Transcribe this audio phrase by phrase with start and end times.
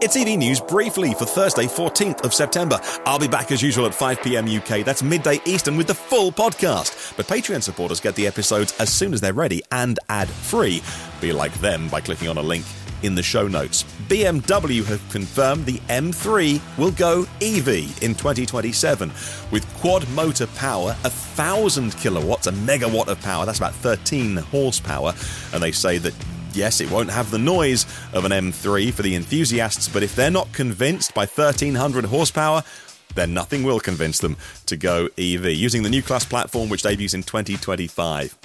[0.00, 2.78] It's EV News briefly for Thursday, 14th of September.
[3.04, 4.84] I'll be back as usual at 5 pm UK.
[4.84, 7.16] That's midday Eastern with the full podcast.
[7.16, 10.84] But Patreon supporters get the episodes as soon as they're ready and ad free.
[11.20, 12.64] Be like them by clicking on a link
[13.02, 13.82] in the show notes.
[14.06, 17.68] BMW have confirmed the M3 will go EV
[18.00, 19.10] in 2027
[19.50, 23.44] with quad motor power, a thousand kilowatts, a megawatt of power.
[23.44, 25.12] That's about 13 horsepower.
[25.52, 26.14] And they say that
[26.54, 30.30] Yes, it won't have the noise of an M3 for the enthusiasts, but if they're
[30.30, 32.62] not convinced by 1300 horsepower,
[33.14, 37.14] then nothing will convince them to go EV using the new class platform which debuts
[37.14, 38.36] in 2025.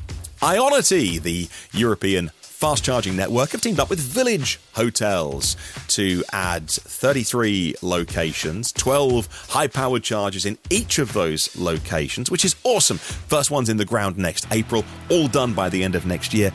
[0.42, 5.58] Ionity, the European fast charging network, have teamed up with Village Hotels
[5.90, 12.56] to add 33 locations, 12 high powered chargers in each of those locations, which is
[12.64, 12.98] awesome.
[12.98, 16.52] First one's in the ground next April, all done by the end of next year.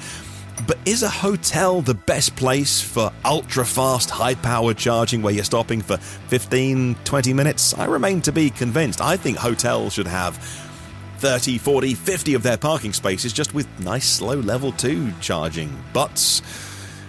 [0.66, 5.44] But is a hotel the best place for ultra fast, high power charging where you're
[5.44, 7.74] stopping for 15, 20 minutes?
[7.74, 9.00] I remain to be convinced.
[9.00, 10.36] I think hotels should have
[11.18, 15.76] 30, 40, 50 of their parking spaces just with nice, slow level 2 charging.
[15.92, 16.42] But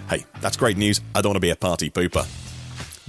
[0.08, 1.00] hey, that's great news.
[1.14, 2.39] I don't want to be a party pooper.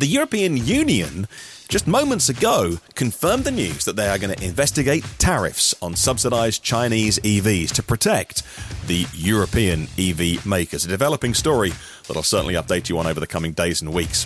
[0.02, 1.28] The European Union
[1.70, 6.64] just moments ago confirmed the news that they are going to investigate tariffs on subsidized
[6.64, 8.42] Chinese EVs to protect
[8.88, 10.86] the European EV makers.
[10.86, 11.72] A developing story
[12.08, 14.26] that I'll certainly update you on over the coming days and weeks.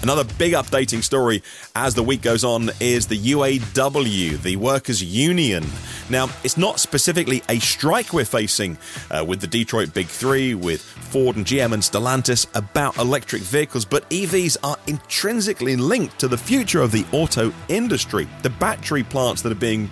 [0.00, 1.42] Another big updating story
[1.74, 5.64] as the week goes on is the UAW, the workers' union.
[6.08, 8.78] Now, it's not specifically a strike we're facing
[9.10, 13.84] uh, with the Detroit Big Three, with Ford and GM and Stellantis about electric vehicles,
[13.84, 18.28] but EVs are intrinsically linked to the future of the auto industry.
[18.42, 19.90] The battery plants that are being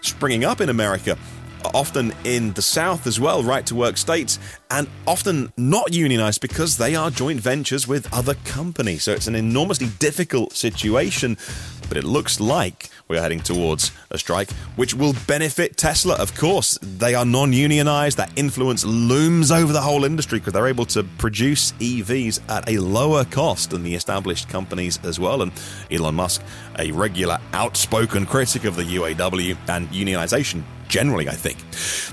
[0.00, 1.18] springing up in America
[1.74, 4.38] often in the South as well, right to work states,
[4.70, 9.04] and often not unionized because they are joint ventures with other companies.
[9.04, 11.36] So it's an enormously difficult situation,
[11.88, 16.14] but it looks like we're heading towards a strike, which will benefit Tesla.
[16.14, 18.16] Of course, they are non unionized.
[18.16, 22.78] That influence looms over the whole industry because they're able to produce EVs at a
[22.78, 25.42] lower cost than the established companies as well.
[25.42, 25.52] And
[25.90, 26.42] Elon Musk,
[26.78, 31.56] a regular outspoken critic of the UAW and unionization generally, I think.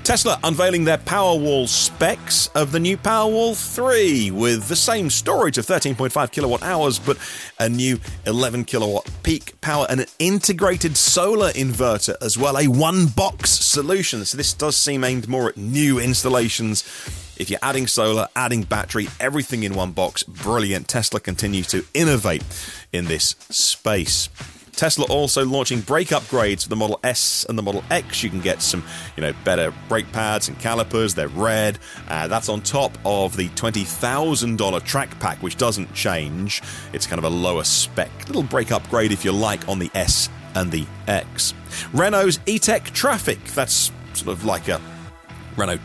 [0.04, 5.66] Tesla unveiling their Powerwall specs of the new Powerwall 3 with the same storage of
[5.66, 7.18] 13.5 kilowatt hours, but
[7.58, 13.08] a new 11 kilowatt peak power and an integrated solar inverter as well, a one
[13.08, 14.24] box solution.
[14.24, 16.84] So this does seem aimed more at new installations.
[17.36, 20.88] If you're adding solar, adding battery, everything in one box, brilliant.
[20.88, 22.44] Tesla continues to innovate
[22.92, 24.28] in this space.
[24.78, 28.22] Tesla also launching brake upgrades for the Model S and the Model X.
[28.22, 28.84] You can get some,
[29.16, 31.14] you know, better brake pads and calipers.
[31.14, 31.80] They're red.
[32.06, 36.62] Uh, that's on top of the twenty thousand dollar track pack, which doesn't change.
[36.92, 40.28] It's kind of a lower spec little brake upgrade, if you like, on the S
[40.54, 41.54] and the X.
[41.92, 43.42] Renault's E-Tech Trafic.
[43.54, 44.80] That's sort of like a
[45.56, 45.80] Renault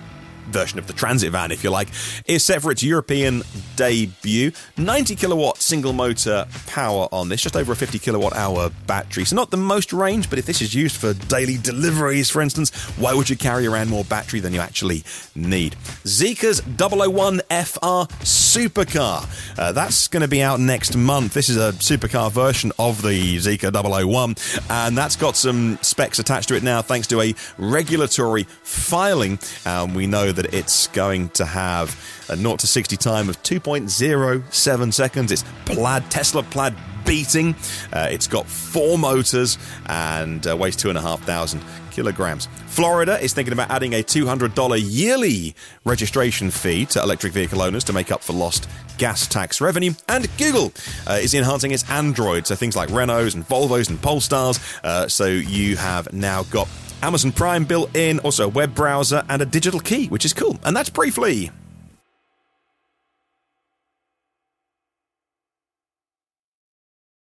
[0.46, 1.90] version of the transit van, if you like,
[2.26, 3.44] is set for its European
[3.76, 4.52] debut.
[4.78, 9.26] 90 kilowatt single motor power on this, just over a 50 kilowatt hour battery.
[9.26, 12.72] So, not the most range, but if this is used for daily deliveries, for instance,
[12.98, 15.04] why would you carry around more battery than you actually
[15.36, 15.76] need?
[16.04, 18.14] Zeekr's 001 FR
[18.54, 19.28] supercar.
[19.58, 21.34] Uh, that's going to be out next month.
[21.34, 24.36] This is a supercar version of the Zeekr 001,
[24.70, 29.40] and that's got some specs attached to it now thanks to a regulatory filing.
[29.66, 32.00] Um, we know that it's going to have
[32.30, 35.32] a 0 to 60 time of 2.07 seconds.
[35.32, 36.76] It's plaid, Tesla plaid
[37.06, 37.56] beating.
[37.92, 41.62] Uh, it's got four motors and uh, weighs two and a half thousand
[41.94, 42.48] kilograms.
[42.68, 45.56] Florida is thinking about adding a $200 yearly
[45.86, 48.68] registration fee to electric vehicle owners to make up for lost
[48.98, 49.94] gas tax revenue.
[50.10, 50.74] And Google
[51.08, 54.60] uh, is enhancing its Android, so things like Renaults and Volvos and Polestars.
[54.84, 56.68] Uh, so you have now got
[57.02, 60.60] Amazon Prime built in, also a web browser and a digital key, which is cool.
[60.64, 61.52] And that's briefly.